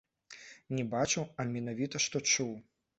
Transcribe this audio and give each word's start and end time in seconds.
Не 0.79 0.85
бачыў, 0.95 1.29
а 1.39 1.47
менавіта 1.53 2.05
што 2.11 2.27
чуў. 2.35 2.55